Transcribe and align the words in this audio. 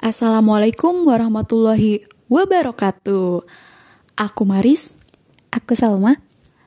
Assalamualaikum 0.00 1.04
warahmatullahi 1.04 2.00
wabarakatuh. 2.32 3.44
Aku 4.16 4.42
Maris. 4.48 4.96
Aku 5.52 5.76
Salma. 5.76 6.16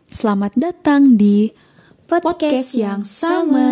Selamat 0.06 0.54
datang 0.54 1.18
di 1.18 1.50
podcast, 2.06 2.78
yang 2.78 3.02
sama. 3.10 3.66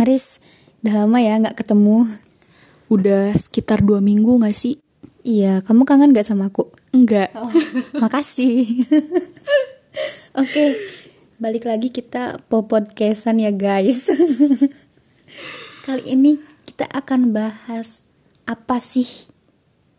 Maris, 0.00 0.40
udah 0.80 1.04
lama 1.04 1.20
ya 1.20 1.36
nggak 1.36 1.52
ketemu. 1.60 2.08
Udah 2.88 3.36
sekitar 3.36 3.84
dua 3.84 4.00
minggu 4.00 4.40
gak 4.40 4.56
sih? 4.56 4.80
Iya, 5.20 5.60
kamu 5.60 5.84
kangen 5.84 6.16
gak 6.16 6.24
sama 6.24 6.48
aku? 6.48 6.72
Enggak. 6.96 7.36
Oh, 7.36 7.52
makasih. 8.00 8.88
Oke, 10.40 10.80
balik 11.36 11.68
lagi 11.68 11.92
kita 11.92 12.40
po 12.48 12.64
podcastan 12.64 13.36
ya 13.36 13.52
guys. 13.52 14.08
Kali 15.84 16.08
ini 16.08 16.51
kita 16.82 16.98
akan 16.98 17.30
bahas 17.30 18.02
apa 18.42 18.82
sih? 18.82 19.06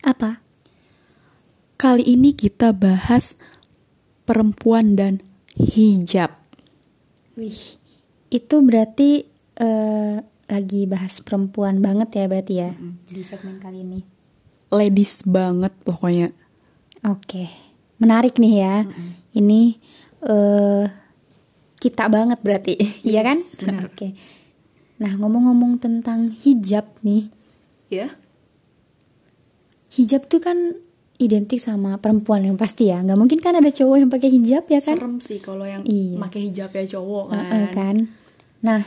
Apa? 0.04 0.44
Kali 1.80 2.04
ini 2.04 2.36
kita 2.36 2.76
bahas 2.76 3.40
perempuan 4.28 5.00
dan 5.00 5.24
hijab. 5.55 6.36
Wih, 7.40 7.80
itu 8.27 8.55
berarti 8.60 9.24
eh, 9.64 10.27
lagi 10.27 10.84
bahas 10.84 11.24
perempuan 11.24 11.80
banget 11.80 12.20
ya 12.20 12.26
berarti 12.27 12.54
ya 12.60 12.76
di 13.08 13.24
segmen 13.24 13.63
kali 13.63 13.88
ini. 13.88 14.04
Ladies 14.68 15.24
banget 15.24 15.72
pokoknya. 15.88 16.36
Oke, 17.08 17.48
menarik 17.96 18.36
nih 18.44 18.60
ya. 18.60 18.76
Ini 19.32 19.80
eh 20.27 20.84
kita 21.80 22.12
banget 22.12 22.44
berarti, 22.44 22.76
iya 23.08 23.24
kan? 23.24 23.40
Oke. 23.88 24.43
Nah 25.03 25.20
ngomong-ngomong 25.20 25.84
tentang 25.84 26.31
hijab 26.31 26.88
nih, 27.03 27.27
Ya? 27.91 28.16
hijab 29.93 30.26
tuh 30.26 30.40
kan 30.40 30.79
identik 31.20 31.60
sama 31.60 31.99
perempuan 31.99 32.48
yang 32.48 32.55
pasti 32.55 32.87
ya. 32.90 33.04
Nggak 33.04 33.20
mungkin 33.20 33.40
kan 33.43 33.54
ada 33.54 33.68
cowok 33.70 33.98
yang 33.99 34.10
pakai 34.10 34.29
hijab 34.32 34.63
ya 34.65 34.79
kan? 34.79 34.95
Serem 34.98 35.18
sih 35.20 35.43
kalau 35.43 35.68
yang 35.68 35.84
Iya. 35.84 36.18
pakai 36.23 36.41
hijab 36.49 36.71
ya 36.71 36.84
cowok 36.87 37.26
kan. 37.29 37.43
Heeh, 37.43 37.65
kan. 37.70 37.95
Nah, 38.63 38.82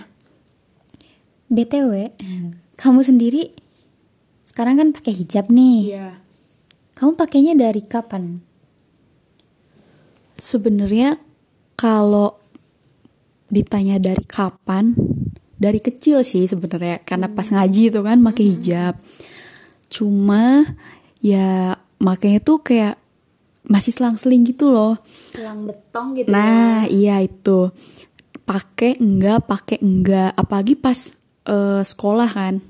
btw, 1.47 2.11
kamu 2.80 3.01
sendiri 3.05 3.53
sekarang 4.42 4.80
kan 4.80 4.89
pakai 4.97 5.12
hijab 5.14 5.53
nih. 5.53 5.78
Iya. 5.95 6.08
Kamu 6.97 7.12
pakainya 7.14 7.53
dari 7.53 7.84
kapan? 7.84 8.41
Sebenarnya 10.41 11.20
kalau 11.77 12.41
ditanya 13.53 14.01
dari 14.01 14.25
kapan, 14.25 14.97
dari 15.57 15.81
kecil 15.81 16.21
sih 16.21 16.45
sebenarnya 16.45 17.01
karena 17.03 17.33
pas 17.33 17.49
ngaji 17.49 17.83
itu 17.89 18.01
kan 18.05 18.19
pakai 18.21 18.45
hijab. 18.45 18.95
Cuma 19.89 20.65
ya 21.25 21.81
makanya 21.97 22.45
tuh 22.45 22.61
kayak 22.61 23.01
masih 23.67 23.93
selang-seling 23.93 24.47
gitu 24.47 24.71
loh. 24.71 25.01
Tulang 25.35 25.67
betong 25.67 26.15
gitu. 26.15 26.31
Nah, 26.31 26.87
iya 26.87 27.19
itu. 27.25 27.73
Pakai 28.47 29.03
enggak, 29.03 29.51
pakai 29.51 29.83
enggak, 29.83 30.31
apalagi 30.39 30.79
pas 30.79 31.11
eh, 31.51 31.83
sekolah 31.83 32.31
kan. 32.31 32.63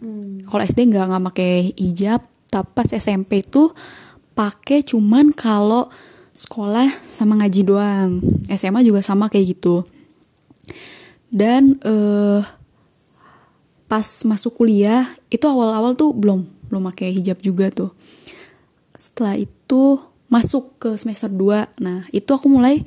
Kalau 0.46 0.62
SD 0.64 0.88
enggak 0.88 1.04
nggak 1.12 1.24
pakai 1.34 1.54
hijab, 1.76 2.24
tapi 2.48 2.68
pas 2.72 2.88
SMP 2.88 3.44
itu 3.44 3.74
pakai 4.32 4.86
cuman 4.86 5.36
kalau 5.36 5.92
sekolah 6.32 6.88
sama 7.08 7.40
ngaji 7.44 7.60
doang. 7.66 8.24
SMA 8.48 8.80
juga 8.86 9.04
sama 9.04 9.28
kayak 9.28 9.58
gitu. 9.58 9.84
Dan 11.28 11.76
eh 11.84 12.40
pas 13.86 14.06
masuk 14.26 14.62
kuliah 14.62 15.06
itu 15.30 15.46
awal-awal 15.46 15.94
tuh 15.94 16.10
belum 16.10 16.46
belum 16.66 16.82
pakai 16.92 17.14
hijab 17.14 17.38
juga 17.42 17.70
tuh. 17.70 17.94
Setelah 18.98 19.38
itu 19.38 20.02
masuk 20.26 20.78
ke 20.82 20.90
semester 20.98 21.30
2. 21.30 21.78
Nah, 21.82 22.06
itu 22.10 22.30
aku 22.30 22.50
mulai 22.50 22.82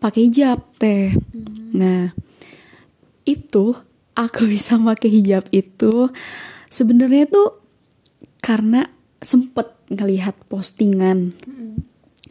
pakai 0.00 0.28
hijab 0.28 0.64
teh. 0.80 1.12
Nah, 1.76 2.16
itu 3.28 3.76
aku 4.16 4.40
bisa 4.52 4.80
pakai 4.80 5.10
hijab 5.12 5.44
itu 5.52 6.08
sebenarnya 6.72 7.28
tuh 7.28 7.60
karena 8.40 8.88
sempet 9.20 9.76
ngelihat 9.92 10.34
postingan. 10.48 11.36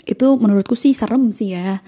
Itu 0.08 0.40
menurutku 0.40 0.74
sih 0.74 0.96
serem 0.98 1.30
sih 1.30 1.54
ya. 1.54 1.84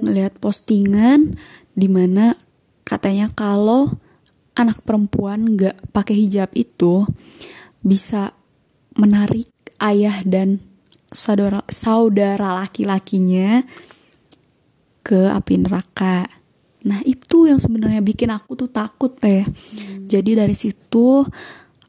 Ngelihat 0.00 0.40
postingan 0.40 1.36
di 1.76 1.88
mana 1.88 2.38
katanya 2.86 3.32
kalau 3.32 4.01
anak 4.52 4.84
perempuan 4.84 5.56
nggak 5.56 5.92
pakai 5.92 6.16
hijab 6.26 6.52
itu 6.52 7.08
bisa 7.80 8.36
menarik 8.94 9.48
ayah 9.80 10.20
dan 10.22 10.60
saudara 11.08 11.64
saudara 11.68 12.62
laki-lakinya 12.62 13.64
ke 15.02 15.28
api 15.32 15.54
neraka. 15.64 16.28
Nah 16.82 17.00
itu 17.06 17.46
yang 17.48 17.58
sebenarnya 17.58 18.02
bikin 18.04 18.30
aku 18.30 18.54
tuh 18.54 18.70
takut 18.70 19.14
teh. 19.16 19.42
Jadi 20.06 20.36
dari 20.36 20.54
situ 20.54 21.24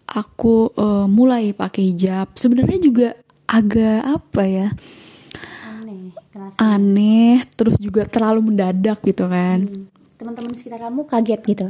aku 0.10 0.56
eh, 0.74 1.08
mulai 1.12 1.52
pakai 1.52 1.94
hijab. 1.94 2.34
Sebenarnya 2.40 2.80
juga 2.80 3.10
agak 3.44 4.02
apa 4.08 4.44
ya 4.48 4.68
Aneh, 6.58 7.46
terus 7.54 7.78
juga 7.78 8.10
terlalu 8.10 8.54
mendadak 8.54 9.06
gitu 9.06 9.30
kan. 9.30 9.70
Teman-teman 10.18 10.52
sekitar 10.58 10.82
kamu 10.82 11.06
kaget 11.06 11.42
gitu. 11.46 11.68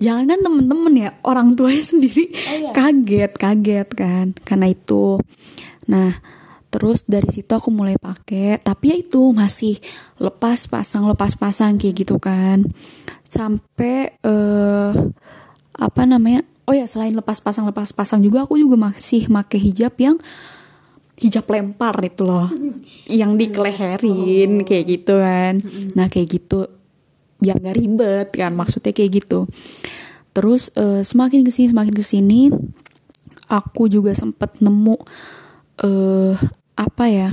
Jangan 0.00 0.24
kan 0.24 0.40
temen-temen 0.40 0.94
ya 0.96 1.10
orang 1.26 1.54
tuanya 1.54 1.84
sendiri. 1.84 2.32
Iya. 2.32 2.72
kaget 2.72 3.32
kaget 3.36 3.88
kan. 3.92 4.26
Karena 4.44 4.72
itu. 4.72 5.20
Nah 5.90 6.16
terus 6.70 7.02
dari 7.04 7.26
situ 7.28 7.50
aku 7.50 7.68
mulai 7.68 7.98
pakai. 7.98 8.62
Tapi 8.62 8.84
ya 8.94 8.96
itu 8.96 9.34
masih 9.34 9.76
lepas 10.22 10.70
pasang 10.70 11.04
lepas 11.10 11.36
pasang 11.36 11.76
kayak 11.76 12.06
gitu 12.06 12.16
kan. 12.16 12.64
Sampai 13.28 14.16
eh 14.24 14.92
apa 15.76 16.02
namanya? 16.08 16.46
Oh 16.64 16.74
ya 16.76 16.86
selain 16.86 17.12
lepas 17.12 17.42
pasang 17.42 17.66
lepas 17.66 17.90
pasang 17.90 18.22
juga 18.22 18.46
aku 18.46 18.54
juga 18.54 18.78
masih 18.78 19.26
pakai 19.26 19.58
hijab 19.58 19.94
yang 19.98 20.16
hijab 21.20 21.44
lempar 21.52 22.00
itu 22.00 22.24
loh. 22.24 22.48
Yang 23.20 23.32
dikeleherin 23.36 24.64
kayak 24.64 24.84
gitu 24.88 25.20
kan. 25.20 25.60
Nah 25.92 26.08
kayak 26.08 26.28
gitu 26.40 26.79
biar 27.40 27.56
nggak 27.58 27.76
ribet 27.76 28.28
kan 28.36 28.52
maksudnya 28.54 28.92
kayak 28.92 29.24
gitu. 29.24 29.48
Terus 30.36 30.70
eh, 30.78 31.02
semakin 31.02 31.42
ke 31.42 31.50
sini 31.50 31.66
semakin 31.72 31.94
ke 31.96 32.04
sini 32.04 32.40
aku 33.50 33.90
juga 33.90 34.14
sempet 34.14 34.62
nemu 34.62 34.96
eh 35.82 36.36
apa 36.76 37.04
ya 37.10 37.28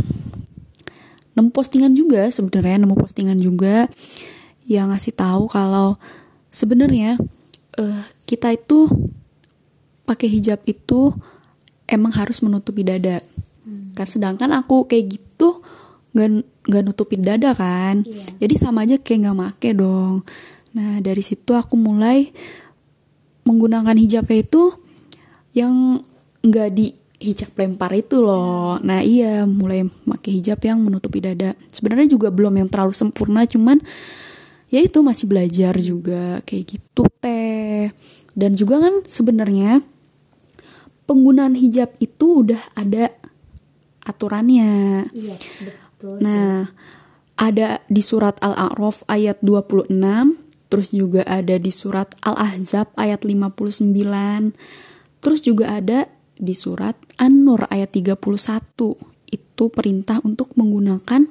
nemu 1.37 1.53
postingan 1.53 1.93
juga 1.93 2.31
sebenarnya 2.33 2.81
nemu 2.81 2.95
postingan 2.97 3.37
juga 3.37 3.85
yang 4.65 4.89
ngasih 4.89 5.13
tahu 5.13 5.45
kalau 5.51 6.01
sebenarnya 6.49 7.21
eh, 7.77 8.01
kita 8.25 8.55
itu 8.55 8.89
pakai 10.07 10.31
hijab 10.31 10.63
itu 10.65 11.11
emang 11.87 12.15
harus 12.15 12.39
menutupi 12.39 12.83
dada. 12.83 13.19
Kan 13.93 14.07
sedangkan 14.07 14.53
aku 14.55 14.87
kayak 14.87 15.19
gitu 15.19 15.26
nggak 16.67 16.83
nutupin 16.83 17.21
dada 17.21 17.53
kan? 17.53 18.01
Iya. 18.03 18.41
jadi 18.41 18.55
sama 18.57 18.83
aja 18.89 18.97
kayak 18.97 19.29
nggak 19.29 19.37
make 19.37 19.69
dong. 19.77 20.25
Nah 20.73 20.99
dari 20.99 21.21
situ 21.21 21.53
aku 21.53 21.77
mulai 21.77 22.33
menggunakan 23.47 23.95
hijabnya 23.95 24.43
itu 24.43 24.75
yang 25.55 26.03
nggak 26.43 26.69
di 26.75 26.91
hijab 27.17 27.53
lempar 27.57 27.93
itu 27.97 28.21
loh. 28.21 28.77
Nah 28.81 29.01
iya 29.01 29.45
mulai 29.47 29.85
pakai 29.87 30.37
hijab 30.41 30.59
yang 30.61 30.83
menutupi 30.83 31.23
dada. 31.23 31.57
Sebenarnya 31.71 32.13
juga 32.13 32.29
belum 32.29 32.61
yang 32.61 32.69
terlalu 32.69 32.93
sempurna 32.93 33.47
cuman 33.47 33.81
ya 34.67 34.83
itu 34.83 34.99
masih 35.01 35.25
belajar 35.25 35.73
juga 35.79 36.41
kayak 36.45 36.63
gitu 36.77 37.03
teh. 37.21 37.89
Dan 38.37 38.53
juga 38.53 38.77
kan 38.77 39.01
sebenarnya 39.09 39.81
penggunaan 41.09 41.57
hijab 41.57 41.89
itu 41.97 42.45
udah 42.45 42.61
ada 42.77 43.09
aturannya. 44.05 45.07
Iya, 45.11 45.35
betul. 45.35 45.86
Nah, 46.03 46.69
ada 47.37 47.81
di 47.89 48.01
surat 48.01 48.37
Al-A'raf 48.41 49.05
ayat 49.09 49.41
26, 49.41 49.93
terus 50.69 50.89
juga 50.93 51.21
ada 51.25 51.55
di 51.57 51.71
surat 51.73 52.13
Al-Ahzab 52.21 52.93
ayat 52.97 53.25
59, 53.25 54.53
terus 55.21 55.39
juga 55.41 55.77
ada 55.77 56.09
di 56.37 56.53
surat 56.53 56.97
An-Nur 57.17 57.65
ayat 57.73 57.93
31. 57.93 58.97
Itu 59.27 59.73
perintah 59.73 60.21
untuk 60.21 60.53
menggunakan 60.53 61.25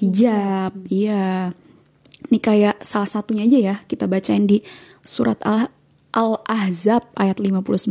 hijab. 0.00 0.72
Iya. 0.88 1.52
Ini 2.32 2.38
kayak 2.40 2.80
salah 2.80 3.10
satunya 3.10 3.44
aja 3.44 3.58
ya, 3.58 3.76
kita 3.84 4.08
bacain 4.08 4.48
di 4.48 4.64
surat 5.04 5.36
Al- 5.44 5.72
Al-Ahzab 6.12 7.12
ayat 7.16 7.40
59 7.40 7.88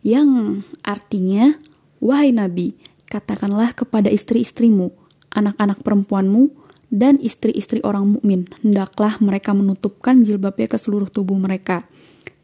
yang 0.00 0.60
artinya 0.80 1.60
wahai 2.00 2.32
nabi 2.32 2.72
katakanlah 3.10 3.74
kepada 3.74 4.06
istri-istrimu 4.06 4.94
anak-anak 5.34 5.82
perempuanmu 5.82 6.54
dan 6.90 7.18
istri-istri 7.18 7.82
orang 7.82 8.18
mukmin 8.18 8.46
hendaklah 8.62 9.18
mereka 9.18 9.50
menutupkan 9.54 10.22
jilbabnya 10.22 10.70
ke 10.70 10.78
seluruh 10.78 11.10
tubuh 11.10 11.38
mereka 11.38 11.82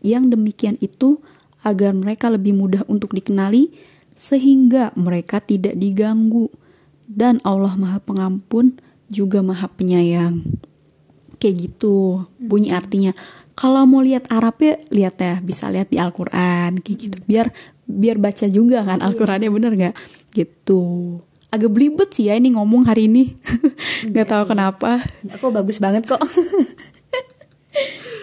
yang 0.03 0.31
demikian 0.31 0.79
itu 0.79 1.23
agar 1.67 1.91
mereka 1.95 2.31
lebih 2.31 2.55
mudah 2.55 2.87
untuk 2.87 3.11
dikenali 3.11 3.75
sehingga 4.15 4.95
mereka 4.95 5.43
tidak 5.43 5.75
diganggu 5.75 6.49
dan 7.07 7.43
Allah 7.43 7.75
Maha 7.75 7.99
Pengampun 8.03 8.79
juga 9.11 9.43
Maha 9.43 9.67
Penyayang. 9.71 10.43
Kayak 11.37 11.57
gitu 11.71 12.25
bunyi 12.41 12.73
artinya. 12.73 13.13
Kalau 13.57 13.85
mau 13.89 14.01
lihat 14.05 14.29
Arabnya 14.33 14.81
lihat 14.93 15.17
ya 15.21 15.41
bisa 15.41 15.69
lihat 15.69 15.93
di 15.93 16.01
Al-Qur'an 16.01 16.81
kayak 16.81 16.99
gitu. 16.99 17.17
Biar 17.25 17.53
biar 17.87 18.19
baca 18.19 18.47
juga 18.51 18.83
kan 18.83 18.99
Al-Qur'annya 19.01 19.51
bener 19.51 19.73
nggak? 19.79 19.95
Gitu. 20.35 20.83
Agak 21.55 21.71
belibet 21.71 22.11
sih 22.13 22.29
ya 22.29 22.35
ini 22.35 22.53
ngomong 22.53 22.91
hari 22.91 23.07
ini. 23.07 23.39
nggak 24.11 24.27
tahu 24.27 24.53
kenapa. 24.53 25.01
Aku 25.39 25.55
bagus 25.55 25.79
banget 25.79 26.05
kok. 26.05 26.19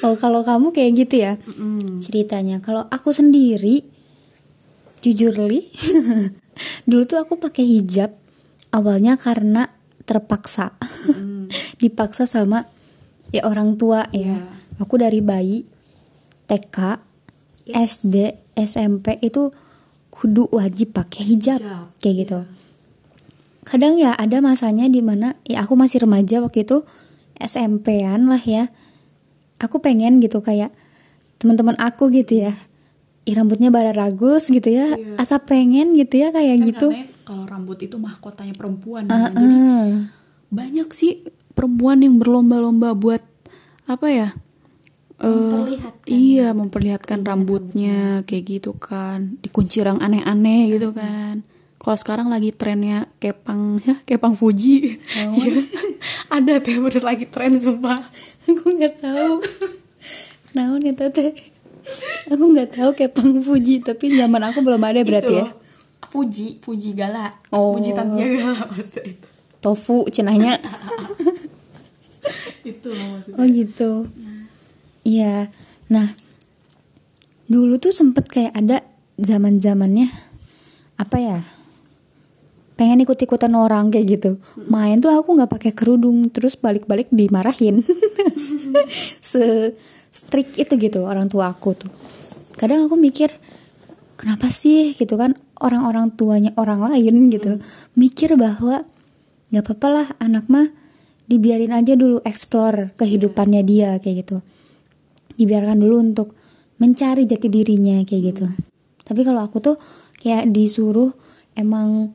oh 0.06 0.16
kalau 0.20 0.44
kamu 0.44 0.76
kayak 0.76 0.92
gitu 1.08 1.16
ya 1.24 1.40
ceritanya. 2.04 2.60
Kalau 2.60 2.86
aku 2.92 3.16
sendiri, 3.16 3.88
jujur 5.00 5.32
li, 5.48 5.72
dulu 6.90 7.04
tuh 7.08 7.24
aku 7.24 7.40
pakai 7.40 7.64
hijab 7.64 8.12
awalnya 8.76 9.16
karena 9.16 9.72
terpaksa, 10.04 10.76
dipaksa 11.80 12.28
sama 12.28 12.68
ya 13.32 13.48
orang 13.48 13.80
tua 13.80 14.12
ya. 14.12 14.44
Aku 14.82 15.00
dari 15.00 15.24
bayi 15.24 15.64
TK, 16.50 17.00
SD, 17.72 18.43
SMP 18.54 19.18
itu 19.20 19.52
kudu 20.14 20.46
wajib 20.54 20.94
pakai 20.94 21.26
hijab, 21.26 21.58
Hijab, 21.58 21.86
kayak 21.98 22.16
gitu. 22.26 22.40
Kadang 23.64 23.96
ya 23.96 24.12
ada 24.14 24.44
masanya 24.44 24.86
di 24.92 25.00
mana 25.00 25.40
ya 25.48 25.64
aku 25.64 25.74
masih 25.80 26.04
remaja 26.04 26.44
waktu 26.44 26.68
itu 26.68 26.84
SMP-an 27.40 28.28
lah 28.28 28.42
ya 28.44 28.70
aku 29.58 29.80
pengen 29.80 30.20
gitu 30.20 30.44
kayak 30.44 30.70
teman-teman 31.40 31.80
aku 31.80 32.12
gitu 32.12 32.44
ya 32.44 32.54
Ih, 33.24 33.40
rambutnya 33.40 33.72
bara 33.72 33.96
ragus 33.96 34.52
gitu 34.52 34.68
ya 34.68 35.00
Iya. 35.00 35.16
asa 35.16 35.40
pengen 35.40 35.96
gitu 35.96 36.20
ya 36.20 36.36
kayak 36.36 36.60
Kan 36.60 36.68
gitu 36.68 36.88
kalau 37.24 37.48
rambut 37.48 37.80
itu 37.80 37.96
mahkotanya 37.96 38.52
perempuan. 38.52 39.08
Ah, 39.08 39.32
kan. 39.32 39.40
Jadi 39.40 39.56
banyak 40.52 40.88
sih 40.92 41.24
perempuan 41.56 42.04
yang 42.04 42.20
berlomba-lomba 42.20 42.92
buat 42.94 43.24
apa 43.88 44.08
ya? 44.12 44.28
Memperlihatkan. 45.30 46.06
iya, 46.10 46.48
memperlihatkan 46.52 47.20
rambutnya 47.24 48.28
kayak 48.28 48.44
gitu 48.50 48.72
kan. 48.76 49.40
Dikunci 49.40 49.80
yang 49.80 50.04
aneh-aneh 50.04 50.76
gitu 50.76 50.92
kan. 50.92 51.48
Kalau 51.80 51.98
sekarang 52.00 52.28
lagi 52.32 52.56
trennya 52.56 53.12
kepang 53.20 53.80
ya, 53.84 54.00
kepang 54.04 54.36
Fuji. 54.36 55.00
Iya. 55.16 55.64
Ada 56.36 56.60
teh 56.60 56.80
bener 56.80 57.04
lagi 57.04 57.28
tren 57.28 57.56
sumpah. 57.56 58.08
aku 58.48 58.68
nggak 58.74 59.00
tahu 59.00 59.40
naon 60.54 60.86
ya 60.86 60.94
teh 60.94 61.34
aku 62.30 62.44
nggak 62.54 62.78
tahu 62.78 62.90
kayak 62.94 63.12
pang 63.12 63.36
Fuji 63.42 63.82
tapi 63.82 64.14
zaman 64.14 64.40
aku 64.46 64.62
belum 64.62 64.80
ada 64.80 65.02
berarti 65.04 65.34
Itu 65.34 65.42
ya. 65.44 65.48
Fuji, 66.08 66.48
Fuji 66.62 66.94
Gala. 66.94 67.34
Oh. 67.50 67.74
Fuji 67.74 67.92
Tatiya 67.92 68.26
Gala 68.38 68.54
maksudnya 68.70 69.04
itu. 69.10 69.28
tofu 69.60 70.06
cenahnya 70.14 70.62
Itu 72.64 72.88
loh 72.88 73.08
maksudnya. 73.18 73.36
oh 73.36 73.46
gitu 73.50 73.92
iya. 75.04 75.52
Nah 75.92 76.16
dulu 77.48 77.78
tuh 77.78 77.94
sempet 77.94 78.26
kayak 78.32 78.54
ada 78.56 78.82
zaman 79.20 79.62
zamannya 79.62 80.10
apa 80.98 81.18
ya 81.20 81.40
pengen 82.74 83.06
ikut 83.06 83.20
ikutan 83.22 83.54
orang 83.54 83.94
kayak 83.94 84.18
gitu. 84.18 84.32
Main 84.66 84.98
tuh 84.98 85.14
aku 85.14 85.38
nggak 85.38 85.52
pakai 85.52 85.72
kerudung 85.78 86.34
terus 86.34 86.58
balik 86.58 86.90
balik 86.90 87.08
dimarahin. 87.14 87.86
Se 89.22 89.74
strict 90.10 90.58
itu 90.58 90.74
gitu 90.82 91.06
orang 91.06 91.30
tua 91.30 91.54
aku 91.54 91.78
tuh. 91.78 91.92
Kadang 92.58 92.90
aku 92.90 92.98
mikir 92.98 93.30
kenapa 94.18 94.50
sih? 94.50 94.98
Gitu 94.98 95.14
kan 95.14 95.38
orang-orang 95.62 96.12
tuanya 96.18 96.52
orang 96.58 96.82
lain 96.90 97.30
gitu. 97.30 97.62
Mikir 97.94 98.34
bahwa 98.36 98.90
nggak 99.54 99.64
apa-apa 99.70 99.88
lah 99.94 100.08
anak 100.18 100.50
mah 100.50 100.74
dibiarin 101.30 101.72
aja 101.72 101.94
dulu 101.94 102.20
explore 102.26 102.92
kehidupannya 102.98 103.62
dia 103.62 104.02
kayak 104.02 104.26
gitu 104.26 104.38
dibiarkan 105.36 105.78
dulu 105.78 105.96
untuk 106.00 106.28
mencari 106.78 107.24
jati 107.24 107.48
dirinya 107.48 108.02
kayak 108.02 108.22
gitu. 108.30 108.46
Tapi 109.04 109.22
kalau 109.22 109.42
aku 109.42 109.60
tuh 109.60 109.76
kayak 110.18 110.50
disuruh 110.50 111.12
emang 111.54 112.12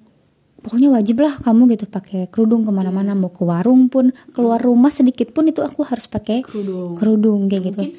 pokoknya 0.59 0.91
wajib 0.91 1.21
lah 1.21 1.39
kamu 1.39 1.71
gitu 1.73 1.87
pakai 1.87 2.27
kerudung 2.29 2.67
ke 2.67 2.73
mana-mana 2.73 3.15
mau 3.15 3.31
ke 3.31 3.41
warung 3.41 3.87
pun 3.87 4.11
keluar 4.33 4.59
rumah 4.59 4.91
sedikit 4.91 5.31
pun 5.31 5.47
itu 5.47 5.63
aku 5.63 5.87
harus 5.87 6.05
pakai 6.05 6.43
Kerudung. 6.43 6.99
kerudung 6.99 7.41
kayak 7.47 7.63
gitu. 7.71 7.83
Mungkin 7.85 7.95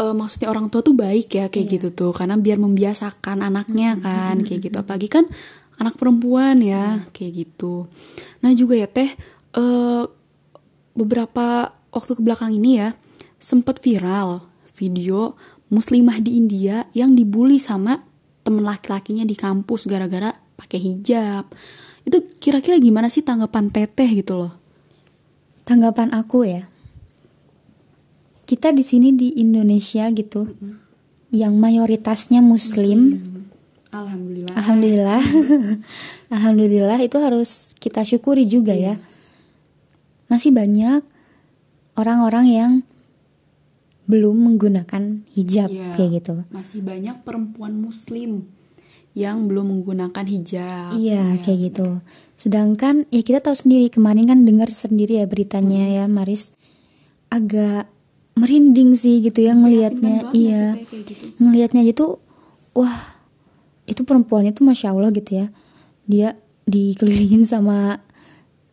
eh, 0.00 0.14
maksudnya 0.16 0.48
orang 0.48 0.66
tua 0.68 0.80
tuh 0.80 0.96
baik 0.96 1.28
ya 1.28 1.46
kayak 1.46 1.66
Iya. 1.66 1.72
gitu 1.76 1.88
tuh 1.92 2.12
karena 2.16 2.40
biar 2.40 2.56
membiasakan 2.56 3.44
anaknya 3.44 4.00
kan 4.00 4.40
kayak 4.40 4.60
gitu. 4.64 4.76
Apalagi 4.80 5.08
kan 5.08 5.28
anak 5.76 5.96
perempuan 5.96 6.60
ya 6.60 7.04
kayak 7.12 7.44
gitu. 7.44 7.84
Nah 8.40 8.50
juga 8.54 8.74
ya 8.74 8.88
teh 8.88 9.12
eh, 9.52 10.02
beberapa 10.92 11.46
waktu 11.90 12.12
ke 12.14 12.22
belakang 12.22 12.52
ini 12.52 12.78
ya 12.78 12.88
sempat 13.40 13.82
viral 13.82 14.44
video 14.76 15.34
muslimah 15.72 16.20
di 16.20 16.36
India 16.36 16.86
yang 16.94 17.16
dibully 17.16 17.56
sama 17.56 18.04
temen 18.44 18.62
laki-lakinya 18.62 19.24
di 19.26 19.34
kampus 19.34 19.88
gara-gara 19.88 20.36
pakai 20.54 20.78
hijab. 20.78 21.48
Itu 22.04 22.36
kira-kira 22.38 22.76
gimana 22.76 23.08
sih 23.08 23.24
tanggapan 23.24 23.72
teteh 23.72 24.08
gitu 24.22 24.46
loh? 24.46 24.52
Tanggapan 25.64 26.12
aku 26.12 26.44
ya 26.44 26.70
kita 28.50 28.74
di 28.74 28.82
sini 28.82 29.14
di 29.14 29.38
Indonesia 29.38 30.10
gitu 30.10 30.50
yang 31.30 31.54
mayoritasnya 31.54 32.42
muslim 32.42 33.22
alhamdulillah. 33.94 34.54
Alhamdulillah. 34.58 35.22
Alhamdulillah 36.34 36.98
itu 36.98 37.18
harus 37.22 37.78
kita 37.78 38.02
syukuri 38.02 38.50
juga 38.50 38.74
ya. 38.74 38.98
Masih 40.26 40.50
banyak 40.50 41.06
orang-orang 41.94 42.46
yang 42.50 42.72
belum 44.10 44.36
menggunakan 44.42 45.22
hijab 45.30 45.70
Iya. 45.70 45.94
kayak 45.94 46.10
gitu. 46.16 46.34
masih 46.50 46.82
banyak 46.82 47.22
perempuan 47.22 47.78
muslim 47.78 48.50
yang 49.12 49.46
belum 49.46 49.70
menggunakan 49.70 50.22
hijab 50.24 50.94
Iya, 50.94 51.38
kayak 51.40 51.58
gitu. 51.68 51.88
Sedangkan 52.36 53.06
ya 53.08 53.20
kita 53.20 53.38
tahu 53.40 53.54
sendiri 53.54 53.86
kemarin 53.88 54.26
kan 54.26 54.42
dengar 54.42 54.66
sendiri 54.68 55.18
ya 55.18 55.26
beritanya 55.26 55.82
Hmm. 55.84 55.94
ya 55.94 56.04
Maris 56.06 56.54
agak 57.28 57.86
merinding 58.32 58.94
sih 58.94 59.20
gitu 59.20 59.40
ya 59.40 59.52
ngelihatnya. 59.52 60.26
banget 60.26 60.34
Iya. 60.34 60.64
gitu. 60.80 61.24
Ngelihatnya 61.38 61.82
gitu 61.84 62.06
wah, 62.72 63.18
itu 63.84 64.02
perempuan 64.02 64.46
itu 64.46 64.60
Masya 64.60 64.90
Allah 64.90 65.10
gitu 65.10 65.30
ya. 65.36 65.46
Dia 66.04 66.38
dikelilingin 66.64 67.42
sama 67.44 67.98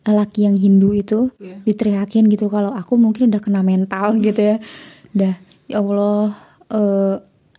lelaki 0.02 0.42
yang 0.42 0.56
Hindu 0.56 0.94
itu 0.94 1.28
Iya. 1.36 1.60
diteriakin 1.64 2.26
gitu 2.28 2.46
kalau 2.46 2.70
aku 2.70 2.96
mungkin 2.96 3.28
udah 3.28 3.38
kena 3.38 3.60
mental 3.60 4.16
gitu 4.16 4.40
ya. 4.40 4.56
Udah 5.18 5.34
ya 5.66 5.82
Allah 5.82 6.30
eh, 6.70 7.16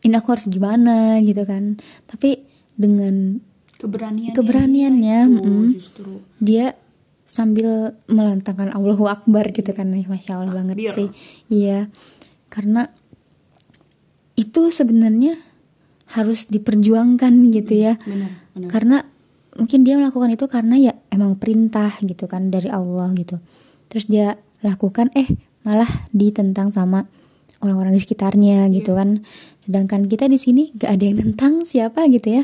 ini 0.07 0.15
aku 0.15 0.31
harus 0.31 0.47
gimana 0.47 1.19
gitu 1.19 1.43
kan. 1.43 1.75
Tapi 2.07 2.39
dengan 2.79 3.43
keberanian 3.75 4.31
Keberaniannya, 4.31 5.19
mm-mm. 5.27 5.75
justru 5.75 6.23
dia 6.39 6.79
sambil 7.29 7.93
melantangkan 8.09 8.73
Allahu 8.73 9.05
Akbar 9.05 9.53
gitu 9.53 9.69
kan 9.77 9.93
nih 9.93 10.09
Masya 10.09 10.41
Allah 10.41 10.49
banget 10.49 10.81
Takbir. 10.81 10.97
sih 10.97 11.09
iya 11.53 11.85
karena 12.49 12.89
itu 14.33 14.73
sebenarnya 14.73 15.37
harus 16.17 16.49
diperjuangkan 16.49 17.53
gitu 17.53 17.85
ya 17.85 18.01
benar 18.01 18.33
benar 18.57 18.69
karena 18.73 18.97
mungkin 19.61 19.85
dia 19.85 20.01
melakukan 20.01 20.33
itu 20.33 20.49
karena 20.49 20.75
ya 20.81 20.93
emang 21.13 21.37
perintah 21.37 21.93
gitu 22.01 22.25
kan 22.25 22.49
dari 22.49 22.73
Allah 22.73 23.13
gitu 23.13 23.37
terus 23.93 24.09
dia 24.09 24.41
lakukan 24.65 25.13
eh 25.13 25.29
malah 25.61 26.09
ditentang 26.09 26.73
sama 26.73 27.05
orang-orang 27.59 27.95
di 27.95 28.01
sekitarnya 28.01 28.67
gitu 28.71 28.95
kan. 28.95 29.23
Sedangkan 29.63 30.07
kita 30.07 30.25
di 30.25 30.39
sini 30.39 30.71
gak 30.75 30.91
ada 30.97 31.03
yang 31.03 31.17
nentang 31.19 31.53
siapa 31.67 32.07
gitu 32.07 32.41
ya. 32.41 32.43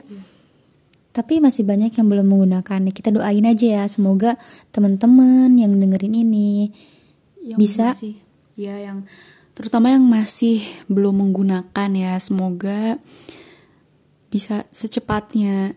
Tapi 1.16 1.40
masih 1.40 1.64
banyak 1.64 1.96
yang 1.96 2.08
belum 2.12 2.28
menggunakan. 2.28 2.92
Kita 2.92 3.10
doain 3.16 3.48
aja 3.48 3.66
ya 3.82 3.84
semoga 3.88 4.36
teman-teman 4.76 5.56
yang 5.56 5.72
dengerin 5.72 6.12
ini 6.12 6.68
Yang 7.40 7.60
bisa 7.60 7.86
masih, 7.96 8.20
ya 8.60 8.76
yang 8.76 9.08
terutama 9.56 9.96
yang 9.96 10.04
masih 10.04 10.60
belum 10.92 11.24
menggunakan 11.24 11.90
ya 11.96 12.20
semoga 12.20 13.00
bisa 14.28 14.68
secepatnya 14.76 15.72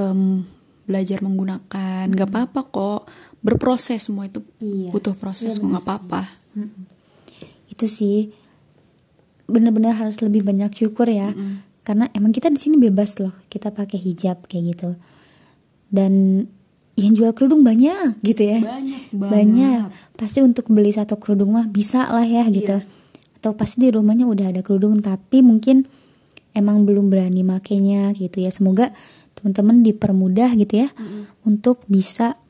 em, 0.00 0.48
belajar 0.88 1.20
menggunakan. 1.20 2.08
Nggak 2.08 2.30
apa-apa 2.32 2.60
kok 2.72 3.00
berproses 3.44 4.08
semua 4.08 4.24
itu 4.24 4.40
Iya. 4.64 4.88
butuh 4.88 5.12
proses 5.12 5.60
kok 5.60 5.68
nggak 5.68 5.84
apa-apa. 5.84 6.22
Itu 7.68 7.84
sih 7.84 8.32
benar-benar 9.46 9.94
harus 9.98 10.18
lebih 10.22 10.42
banyak 10.42 10.70
syukur 10.74 11.06
ya. 11.10 11.32
Karena 11.86 12.10
emang 12.18 12.34
kita 12.34 12.50
di 12.50 12.58
sini 12.58 12.76
bebas 12.82 13.22
loh 13.22 13.34
kita 13.46 13.70
pakai 13.70 13.98
hijab 13.98 14.46
kayak 14.50 14.74
gitu. 14.74 14.90
Dan 15.86 16.44
yang 16.96 17.12
jual 17.12 17.30
kerudung 17.36 17.62
banyak 17.62 18.18
gitu 18.24 18.42
ya. 18.42 18.58
Banyak 18.58 19.14
banget. 19.14 19.30
Banyak. 19.30 19.84
Pasti 20.18 20.40
untuk 20.42 20.66
beli 20.72 20.90
satu 20.90 21.20
kerudung 21.20 21.54
mah 21.54 21.68
bisa 21.70 22.08
lah 22.10 22.26
ya 22.26 22.46
gitu. 22.50 22.82
Iya. 22.82 23.04
atau 23.36 23.52
pasti 23.54 23.86
di 23.86 23.94
rumahnya 23.94 24.26
udah 24.26 24.50
ada 24.50 24.64
kerudung 24.64 24.98
tapi 24.98 25.38
mungkin 25.38 25.86
emang 26.50 26.82
belum 26.82 27.12
berani 27.12 27.46
makainya 27.46 28.10
gitu 28.18 28.42
ya. 28.42 28.50
Semoga 28.50 28.90
teman-teman 29.38 29.86
dipermudah 29.86 30.50
gitu 30.58 30.82
ya 30.82 30.88
untuk 31.46 31.84
bisa 31.86 32.40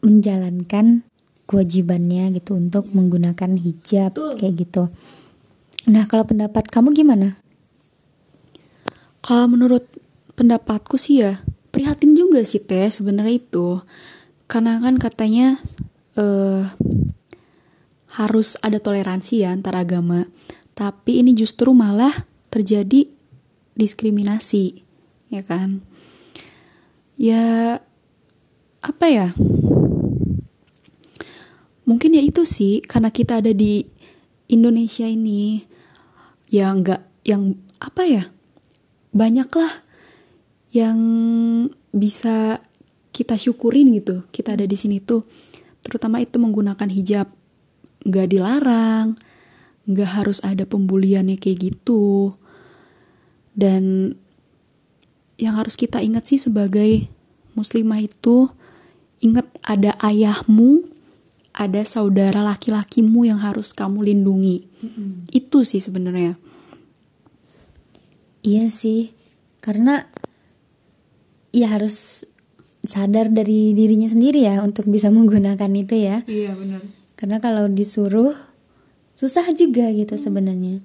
menjalankan 0.00 1.04
kewajibannya 1.44 2.32
gitu 2.40 2.56
untuk 2.56 2.88
menggunakan 2.96 3.58
hijab 3.60 4.16
Betul. 4.16 4.34
kayak 4.40 4.54
gitu. 4.64 4.82
Nah, 5.90 6.06
kalau 6.06 6.22
pendapat 6.22 6.70
kamu 6.70 6.94
gimana? 6.94 7.42
Kalau 9.22 9.50
menurut 9.50 9.86
pendapatku 10.34 10.98
sih 10.98 11.22
ya 11.22 11.42
prihatin 11.72 12.14
juga 12.14 12.42
sih 12.46 12.62
teh 12.62 12.86
sebenarnya 12.90 13.38
itu. 13.42 13.82
Karena 14.46 14.78
kan 14.78 15.00
katanya 15.00 15.58
eh 16.14 16.66
harus 18.12 18.60
ada 18.60 18.76
toleransi 18.76 19.42
ya 19.42 19.56
antar 19.56 19.74
agama. 19.74 20.28
Tapi 20.76 21.24
ini 21.24 21.32
justru 21.32 21.72
malah 21.72 22.28
terjadi 22.52 23.08
diskriminasi 23.74 24.84
ya 25.32 25.42
kan? 25.42 25.80
Ya 27.16 27.80
apa 28.84 29.06
ya? 29.08 29.28
Mungkin 31.82 32.14
ya 32.14 32.22
itu 32.22 32.46
sih 32.46 32.78
karena 32.84 33.10
kita 33.10 33.42
ada 33.42 33.50
di 33.50 33.82
Indonesia 34.52 35.08
ini 35.08 35.71
yang 36.52 36.84
nggak 36.84 37.00
yang 37.24 37.56
apa 37.80 38.02
ya 38.04 38.24
banyaklah 39.16 39.82
yang 40.76 41.00
bisa 41.92 42.60
kita 43.12 43.40
syukurin 43.40 43.92
gitu 43.96 44.24
kita 44.32 44.56
ada 44.56 44.68
di 44.68 44.76
sini 44.76 45.00
tuh. 45.00 45.24
Terutama 45.82 46.22
itu 46.22 46.38
menggunakan 46.38 46.88
hijab. 46.88 47.28
Nggak 48.06 48.28
dilarang 48.30 49.16
nggak 49.82 50.10
harus 50.22 50.38
ada 50.46 50.62
pembuliannya 50.62 51.38
kayak 51.38 51.72
gitu. 51.72 52.34
Dan 53.52 54.14
yang 55.36 55.58
harus 55.58 55.74
kita 55.74 56.00
ingat 56.00 56.30
sih 56.30 56.38
sebagai 56.38 57.10
muslimah 57.58 58.00
itu 58.00 58.48
ingat 59.20 59.46
ada 59.66 59.98
ayahmu 60.00 60.88
ada 61.52 61.84
saudara 61.84 62.40
laki-lakimu 62.40 63.28
yang 63.28 63.42
harus 63.42 63.76
kamu 63.76 64.08
lindungi. 64.08 64.64
Itu 65.30 65.68
sih 65.68 65.82
sebenarnya 65.82 66.40
Iya 68.42 68.66
sih, 68.66 69.14
karena 69.62 70.06
ya 71.54 71.70
harus 71.70 72.26
sadar 72.82 73.30
dari 73.30 73.70
dirinya 73.78 74.10
sendiri 74.10 74.42
ya 74.42 74.58
untuk 74.66 74.90
bisa 74.90 75.08
menggunakan 75.14 75.70
itu 75.78 75.94
ya. 75.94 76.26
iya 76.26 76.52
benar 76.58 76.82
Karena 77.14 77.38
kalau 77.38 77.70
disuruh 77.70 78.34
susah 79.14 79.46
juga 79.54 79.86
gitu 79.94 80.18
sebenarnya. 80.18 80.82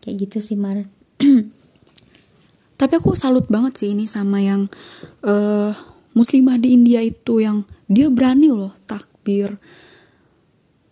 Kayak 0.00 0.16
gitu 0.24 0.38
sih 0.40 0.56
Mar. 0.56 0.88
Tapi 2.80 2.92
aku 2.96 3.12
salut 3.12 3.44
banget 3.52 3.84
sih 3.84 3.92
ini 3.92 4.08
sama 4.08 4.40
yang 4.40 4.72
eh 5.20 5.72
muslimah 6.16 6.56
di 6.56 6.72
India 6.72 7.04
itu 7.04 7.44
yang 7.44 7.68
dia 7.92 8.08
berani 8.08 8.48
loh 8.48 8.72
takbir. 8.88 9.60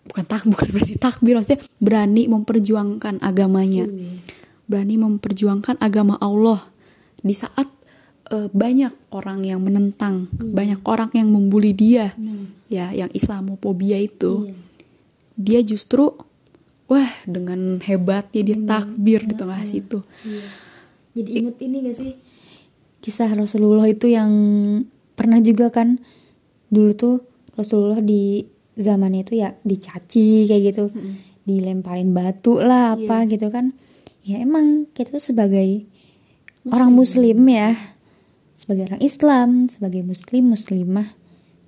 Bukan 0.04 0.25
tak 0.28 0.44
bukan 0.52 0.68
berani 0.68 0.94
takbir 1.00 1.40
maksudnya 1.40 1.64
berani 1.80 2.28
memperjuangkan 2.28 3.25
agamanya. 3.25 3.88
Berani 4.64 4.97
memperjuangkan 4.97 5.76
agama 5.80 6.16
Allah 6.21 6.61
di 7.21 7.33
saat 7.37 7.68
eh, 8.33 8.49
banyak 8.49 9.12
orang 9.12 9.44
yang 9.44 9.61
menentang, 9.61 10.28
banyak 10.33 10.80
orang 10.88 11.12
yang 11.12 11.28
membuli 11.28 11.76
dia. 11.76 12.16
Ya, 12.73 12.90
yang 12.90 13.12
Islamophobia 13.12 14.00
itu. 14.00 14.50
Dia 15.37 15.61
justru 15.66 16.14
wah 16.85 17.11
dengan 17.25 17.80
hebatnya 17.80 18.42
dia 18.44 18.59
takbir 18.61 19.25
di 19.25 19.35
tengah 19.35 19.61
situ. 19.64 20.04
Jadi 21.14 21.30
inget 21.30 21.56
ini 21.62 21.76
gak 21.87 21.97
sih 21.97 22.12
kisah 23.04 23.28
Rasulullah 23.37 23.85
itu 23.85 24.09
yang 24.09 24.33
pernah 25.14 25.38
juga 25.38 25.68
kan 25.68 26.00
dulu 26.73 26.90
tuh 26.97 27.14
Rasulullah 27.54 28.00
di 28.00 28.42
zamannya 28.75 29.23
itu 29.23 29.38
ya 29.38 29.54
dicaci 29.62 30.49
kayak 30.49 30.62
gitu, 30.75 30.85
dilemparin 31.47 32.11
batu 32.16 32.59
lah 32.59 32.99
apa 32.99 33.28
gitu 33.30 33.52
kan. 33.52 33.76
Ya 34.25 34.40
emang 34.40 34.88
kita 34.97 35.21
tuh 35.21 35.21
sebagai 35.21 35.85
orang 36.64 36.97
muslim 36.97 37.45
ya, 37.45 37.76
sebagai 38.57 38.88
orang 38.88 39.02
Islam, 39.04 39.69
sebagai 39.69 40.00
muslim 40.00 40.49
muslimah 40.49 41.12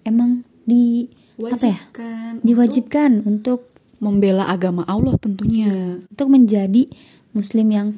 emang 0.09 0.41
di 0.65 1.13
apa 1.37 1.53
ya? 1.61 1.77
Wajibkan 1.77 2.33
Diwajibkan 2.41 3.11
untuk 3.29 3.69
membela 4.01 4.49
agama 4.49 4.89
Allah 4.89 5.21
tentunya. 5.21 6.01
untuk 6.09 6.29
menjadi 6.33 6.89
muslim 7.37 7.69
yang 7.69 7.89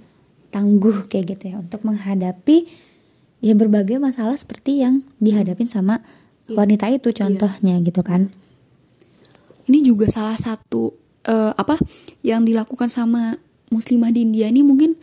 tangguh 0.50 1.06
kayak 1.06 1.38
gitu 1.38 1.54
ya. 1.54 1.62
Untuk 1.62 1.86
menghadapi 1.86 2.66
ya 3.38 3.54
berbagai 3.54 4.02
masalah 4.02 4.34
seperti 4.34 4.82
yang 4.82 5.06
dihadapin 5.22 5.70
sama 5.70 6.02
wanita 6.50 6.90
itu 6.90 7.14
contohnya 7.14 7.78
gitu 7.78 8.02
kan. 8.02 8.34
Ini 9.70 9.86
juga 9.86 10.10
salah 10.10 10.34
satu 10.34 10.98
eh, 11.22 11.54
apa 11.54 11.78
yang 12.26 12.42
dilakukan 12.42 12.90
sama 12.90 13.38
muslimah 13.68 14.12
di 14.12 14.24
India 14.24 14.48
ini 14.48 14.64
mungkin 14.64 14.96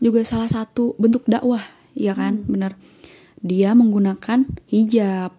juga 0.00 0.24
salah 0.24 0.48
satu 0.48 0.96
bentuk 0.96 1.24
dakwah, 1.28 1.62
ya 1.92 2.16
kan? 2.16 2.44
Benar. 2.48 2.76
Dia 3.40 3.72
menggunakan 3.76 4.48
hijab. 4.68 5.32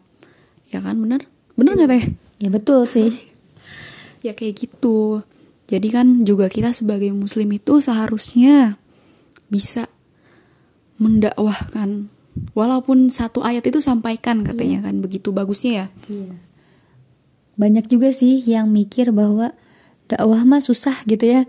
Ya 0.72 0.80
kan, 0.80 0.98
benar? 1.02 1.26
Benar 1.58 1.78
nggak 1.78 1.92
teh? 1.92 2.06
ya 2.42 2.50
betul 2.50 2.90
sih 2.90 3.14
Ya 4.26 4.38
kayak 4.38 4.54
gitu. 4.62 5.26
Jadi 5.66 5.88
kan 5.90 6.22
juga 6.22 6.46
kita 6.46 6.70
sebagai 6.78 7.10
muslim 7.10 7.58
itu 7.58 7.82
seharusnya 7.82 8.78
bisa 9.50 9.90
mendakwahkan 11.02 12.14
walaupun 12.54 13.10
satu 13.10 13.42
ayat 13.42 13.66
itu 13.66 13.82
sampaikan 13.82 14.46
katanya 14.46 14.86
kan 14.86 15.02
begitu 15.02 15.34
bagusnya 15.34 15.72
ya. 15.74 15.86
banyak 17.58 17.90
juga 17.90 18.14
sih 18.14 18.46
yang 18.46 18.70
mikir 18.70 19.10
bahwa 19.10 19.58
dakwah 20.06 20.46
mah 20.46 20.62
susah 20.62 21.02
gitu 21.10 21.26
ya 21.26 21.42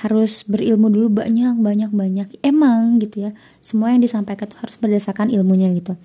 harus 0.00 0.48
berilmu 0.48 0.88
dulu 0.88 1.22
banyak 1.22 1.60
banyak 1.60 1.90
banyak. 1.92 2.28
Emang 2.40 3.00
gitu 3.00 3.28
ya 3.28 3.30
semua 3.60 3.92
yang 3.92 4.00
disampaikan 4.00 4.48
tuh 4.48 4.60
harus 4.64 4.76
berdasarkan 4.80 5.28
ilmunya 5.28 5.68
gitu. 5.76 5.96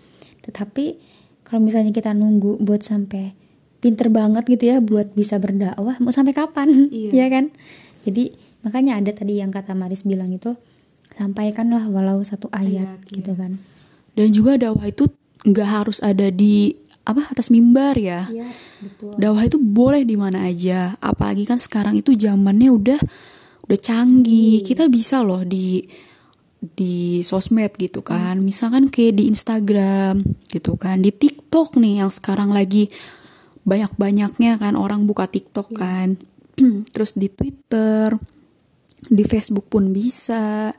Tetapi 0.43 0.85
kalau 1.47 1.61
misalnya 1.63 1.95
kita 1.95 2.11
nunggu 2.11 2.59
buat 2.59 2.83
sampai 2.83 3.31
pinter 3.79 4.09
banget 4.09 4.49
gitu 4.49 4.63
ya 4.65 4.81
buat 4.81 5.13
bisa 5.13 5.37
berdakwah 5.37 6.01
mau 6.01 6.11
sampai 6.11 6.33
kapan? 6.33 6.89
Iya. 6.89 7.11
ya 7.23 7.27
kan? 7.31 7.53
Jadi 8.03 8.35
makanya 8.65 8.97
ada 8.97 9.11
tadi 9.13 9.39
yang 9.39 9.53
kata 9.53 9.77
Maris 9.77 10.03
bilang 10.03 10.33
itu 10.33 10.57
sampaikanlah 11.15 11.87
walau 11.87 12.19
satu 12.25 12.51
ayat, 12.51 12.99
Ayat, 12.99 13.13
gitu 13.13 13.31
kan. 13.37 13.61
Dan 14.17 14.33
juga 14.35 14.59
dakwah 14.59 14.89
itu 14.89 15.07
nggak 15.45 15.69
harus 15.69 16.01
ada 16.01 16.27
di 16.33 16.75
apa 17.05 17.29
atas 17.29 17.53
mimbar 17.53 17.93
ya. 18.01 18.25
iya 18.33 18.49
betul. 18.81 19.13
Dakwah 19.21 19.43
itu 19.45 19.57
boleh 19.61 20.01
di 20.01 20.17
mana 20.17 20.49
aja. 20.49 20.97
Apalagi 20.97 21.45
kan 21.45 21.61
sekarang 21.61 21.93
itu 21.93 22.17
zamannya 22.17 22.73
udah 22.73 22.99
udah 23.65 23.79
canggih. 23.81 24.61
Kita 24.61 24.87
bisa 24.87 25.25
loh 25.25 25.41
di 25.41 25.83
di 26.61 27.21
sosmed 27.21 27.77
gitu 27.77 28.01
kan. 28.01 28.41
Misalkan 28.41 28.89
kayak 28.89 29.21
di 29.21 29.23
Instagram 29.29 30.21
gitu 30.49 30.77
kan, 30.77 31.01
di 31.01 31.13
TikTok 31.13 31.77
nih 31.77 32.05
yang 32.05 32.11
sekarang 32.13 32.53
lagi 32.53 32.89
banyak-banyaknya 33.65 34.61
kan 34.61 34.73
orang 34.77 35.09
buka 35.09 35.25
TikTok 35.29 35.73
kan. 35.73 36.21
Terus 36.93 37.17
di 37.17 37.27
Twitter, 37.29 38.15
di 39.09 39.23
Facebook 39.25 39.69
pun 39.69 39.91
bisa. 39.91 40.73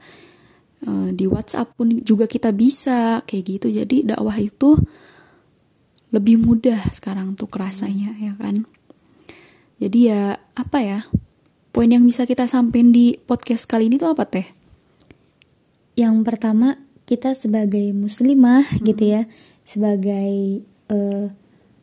Eh, 0.87 1.11
di 1.17 1.25
WhatsApp 1.25 1.73
pun 1.75 1.89
juga 2.05 2.29
kita 2.29 2.53
bisa 2.53 3.25
kayak 3.25 3.45
gitu. 3.45 3.67
Jadi 3.73 4.07
dakwah 4.07 4.37
itu 4.37 4.77
lebih 6.15 6.39
mudah 6.39 6.79
sekarang 6.95 7.35
tuh 7.35 7.51
kerasanya 7.51 8.15
ya 8.21 8.37
kan. 8.39 8.69
Jadi 9.83 9.99
ya 10.13 10.37
apa 10.55 10.79
ya? 10.81 11.01
Poin 11.77 11.93
yang 11.93 12.09
bisa 12.09 12.25
kita 12.25 12.49
sampein 12.49 12.89
di 12.89 13.21
podcast 13.21 13.69
kali 13.69 13.93
ini 13.93 14.01
tuh 14.01 14.09
apa 14.09 14.25
teh? 14.25 14.49
Yang 15.93 16.25
pertama 16.25 16.81
kita 17.05 17.37
sebagai 17.37 17.93
muslimah 17.93 18.65
gitu 18.81 19.05
ya, 19.05 19.29
sebagai 19.69 20.65
eh, 20.65 21.27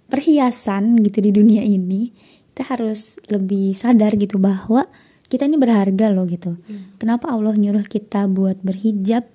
perhiasan 0.10 0.98
gitu 0.98 1.22
di 1.22 1.30
dunia 1.30 1.62
ini, 1.62 2.10
kita 2.50 2.74
harus 2.74 3.22
lebih 3.30 3.78
sadar 3.78 4.18
gitu 4.18 4.42
bahwa 4.42 4.90
kita 5.30 5.46
ini 5.46 5.62
berharga 5.62 6.10
loh 6.10 6.26
gitu. 6.26 6.58
Kenapa 6.98 7.30
Allah 7.30 7.54
nyuruh 7.54 7.86
kita 7.86 8.26
buat 8.26 8.66
berhijab? 8.66 9.30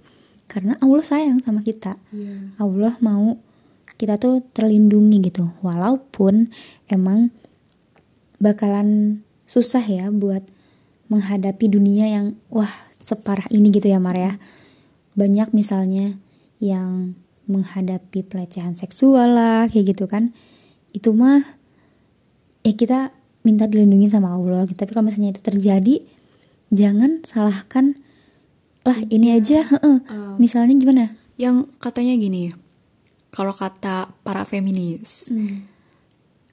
Karena 0.50 0.74
Allah 0.82 1.06
sayang 1.06 1.38
sama 1.38 1.62
kita. 1.62 1.94
Allah 2.58 2.98
mau 2.98 3.38
kita 3.94 4.18
tuh 4.18 4.42
terlindungi 4.50 5.22
gitu. 5.22 5.54
Walaupun 5.62 6.50
emang 6.90 7.30
bakalan 8.42 9.22
susah 9.48 9.80
ya 9.80 10.12
buat 10.12 10.44
menghadapi 11.08 11.72
dunia 11.72 12.06
yang 12.06 12.26
wah 12.52 12.68
separah 13.00 13.48
ini 13.48 13.72
gitu 13.72 13.88
ya 13.88 13.96
Mar 13.96 14.14
ya. 14.14 14.36
Banyak 15.16 15.56
misalnya 15.56 16.20
yang 16.60 17.16
menghadapi 17.48 18.28
pelecehan 18.28 18.76
seksual 18.76 19.32
lah 19.32 19.66
kayak 19.72 19.96
gitu 19.96 20.04
kan. 20.04 20.36
Itu 20.92 21.16
mah 21.16 21.40
ya 22.62 22.76
kita 22.76 23.16
minta 23.42 23.64
dilindungi 23.64 24.12
sama 24.12 24.36
Allah 24.36 24.68
gitu. 24.68 24.76
Tapi 24.76 24.92
kalau 24.92 25.08
misalnya 25.08 25.32
itu 25.32 25.40
terjadi 25.40 26.04
jangan 26.68 27.24
salahkan 27.24 27.96
lah 28.84 28.98
ini 29.12 29.36
aja 29.36 29.64
heeh. 29.64 29.96
misalnya 30.40 30.74
gimana 30.76 31.04
yang 31.40 31.68
katanya 31.76 32.16
gini 32.16 32.52
kalau 33.32 33.52
kata 33.52 34.12
para 34.24 34.48
feminis 34.48 35.28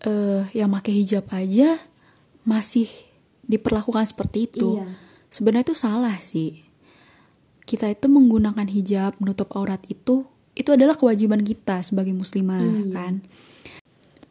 eh 0.04 0.44
yang 0.52 0.70
pakai 0.72 0.94
hijab 1.04 1.26
aja 1.32 1.80
masih 2.46 2.88
diperlakukan 3.44 4.06
seperti 4.06 4.46
itu 4.46 4.80
Iya. 4.80 4.88
sebenarnya 5.28 5.66
itu 5.70 5.76
salah 5.76 6.18
sih 6.18 6.64
kita 7.66 7.90
itu 7.90 8.06
menggunakan 8.06 8.66
hijab 8.66 9.18
menutup 9.18 9.50
aurat 9.54 9.82
itu 9.86 10.24
itu 10.54 10.70
adalah 10.72 10.96
kewajiban 10.96 11.42
kita 11.42 11.82
sebagai 11.82 12.14
muslimah 12.14 12.62
kan 12.94 13.26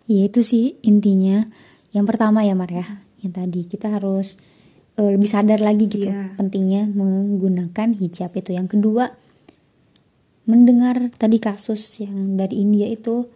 Iya 0.04 0.28
itu 0.28 0.44
sih 0.44 0.76
intinya. 0.84 1.48
Yang 1.96 2.04
pertama 2.12 2.44
ya 2.44 2.52
Mar 2.52 2.68
ya, 2.68 2.84
yang 3.24 3.32
tadi 3.32 3.64
kita 3.64 3.88
harus 3.88 4.36
eh, 5.00 5.16
lebih 5.16 5.24
sadar 5.24 5.64
lagi 5.64 5.88
gitu 5.88 6.12
Iya. 6.12 6.36
pentingnya 6.36 6.92
menggunakan 6.92 7.96
hijab 7.96 8.36
itu. 8.36 8.52
Yang 8.52 8.76
kedua, 8.76 9.16
mendengar 10.44 11.08
tadi 11.16 11.40
kasus 11.40 12.04
yang 12.04 12.36
dari 12.36 12.60
India 12.60 12.84
itu 12.84 13.32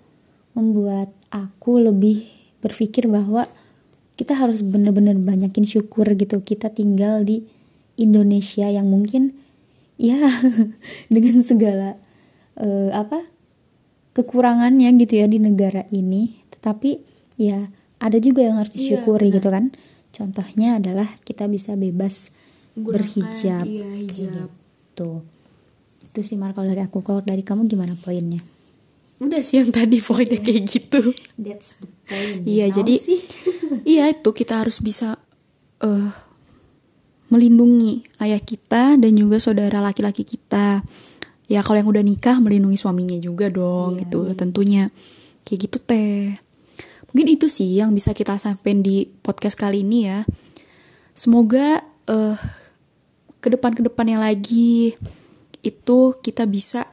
membuat 0.52 1.08
aku 1.32 1.80
lebih 1.80 2.28
berpikir 2.60 3.08
bahwa 3.08 3.48
kita 4.18 4.34
harus 4.34 4.66
benar-benar 4.66 5.14
banyakin 5.14 5.62
syukur 5.62 6.10
gitu. 6.18 6.42
Kita 6.42 6.74
tinggal 6.74 7.22
di 7.22 7.46
Indonesia 7.94 8.66
yang 8.66 8.90
mungkin 8.90 9.38
ya 9.98 10.18
dengan 11.14 11.42
segala 11.42 11.98
eh, 12.54 12.90
apa 12.90 13.26
kekurangannya 14.14 14.90
gitu 14.98 15.18
ya 15.18 15.26
di 15.26 15.38
negara 15.38 15.86
ini 15.90 16.38
tetapi 16.54 17.02
ya 17.38 17.70
ada 17.98 18.18
juga 18.18 18.46
yang 18.46 18.58
harus 18.58 18.74
Iya, 18.74 18.78
disyukuri 18.98 19.30
benar. 19.30 19.36
gitu 19.38 19.48
kan 19.50 19.64
contohnya 20.10 20.68
adalah 20.78 21.06
kita 21.22 21.46
bisa 21.46 21.74
bebas 21.74 22.30
Menggunakan, 22.74 22.94
berhijab 22.94 23.64
iya, 23.66 23.86
hijab. 24.06 24.50
tuh 24.94 25.22
itu 26.06 26.20
sih 26.22 26.38
Mar 26.38 26.54
kalau 26.54 26.70
dari 26.70 26.82
aku 26.82 27.02
kalau 27.02 27.22
dari 27.22 27.42
kamu 27.42 27.66
gimana 27.66 27.94
poinnya 27.98 28.38
udah 29.18 29.42
sih 29.42 29.58
yang 29.58 29.74
tadi 29.74 29.98
poinnya 29.98 30.38
kayak 30.38 30.62
gitu 30.70 31.10
that's 31.34 31.74
the 31.82 31.86
point 32.06 32.42
Iya, 32.46 32.70
jadi 32.72 32.94
iya 33.98 34.04
itu 34.14 34.30
kita 34.32 34.64
harus 34.64 34.80
bisa 34.80 35.20
eh 35.84 36.10
melindungi 37.28 38.08
ayah 38.24 38.40
kita 38.40 38.96
dan 38.96 39.12
juga 39.12 39.36
saudara 39.36 39.84
laki-laki 39.84 40.24
kita. 40.24 40.80
Ya 41.48 41.60
kalau 41.60 41.80
yang 41.80 41.88
udah 41.92 42.00
nikah 42.00 42.40
melindungi 42.40 42.80
suaminya 42.80 43.16
juga 43.20 43.52
dong 43.52 44.00
Iya, 44.00 44.08
itu 44.08 44.18
tentunya. 44.32 44.88
Kayak 45.44 45.58
gitu 45.68 45.78
teh. 45.84 46.36
Mungkin 47.12 47.26
itu 47.28 47.48
sih 47.48 47.76
yang 47.76 47.92
bisa 47.92 48.16
kita 48.16 48.40
sampaikan 48.40 48.80
di 48.80 49.08
podcast 49.20 49.56
kali 49.60 49.84
ini 49.84 50.08
ya. 50.08 50.24
Semoga 51.12 51.84
eh 52.08 52.36
ke 53.38 53.48
depan 53.52 53.76
ke 53.76 53.84
depannya 53.84 54.18
lagi 54.18 54.96
itu 55.60 55.98
kita 56.24 56.48
bisa 56.48 56.88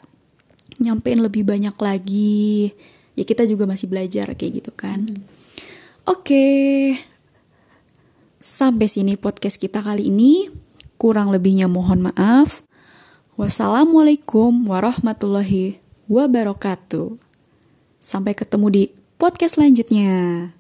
nyampein 0.79 1.19
lebih 1.23 1.45
banyak 1.47 1.75
lagi. 1.77 2.71
Ya 3.15 3.23
kita 3.23 3.47
juga 3.47 3.63
masih 3.67 3.87
belajar 3.87 4.31
kayak 4.35 4.63
gitu 4.63 4.71
kan. 4.75 5.23
Oke. 6.03 6.95
Sampai 8.39 8.91
sini 8.91 9.15
podcast 9.15 9.57
kita 9.59 9.81
kali 9.81 10.07
ini. 10.11 10.51
Kurang 10.95 11.31
lebihnya 11.31 11.67
mohon 11.67 12.11
maaf. 12.11 12.63
Wassalamualaikum 13.35 14.63
warahmatullahi 14.71 15.83
wabarakatuh. 16.07 17.19
Sampai 17.99 18.31
ketemu 18.31 18.67
di 18.71 18.83
podcast 19.19 19.59
selanjutnya. 19.59 20.54